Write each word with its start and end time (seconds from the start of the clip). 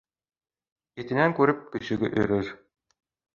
Этенән 1.03 1.35
күреп, 1.41 1.61
көсөгө 1.77 2.11
өрөр. 2.23 2.51